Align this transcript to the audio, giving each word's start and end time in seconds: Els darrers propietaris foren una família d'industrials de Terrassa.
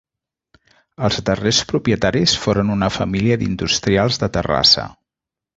Els 1.07 1.19
darrers 1.27 1.59
propietaris 1.73 2.35
foren 2.45 2.73
una 2.79 2.91
família 2.97 3.39
d'industrials 3.43 4.21
de 4.25 4.35
Terrassa. 4.39 4.89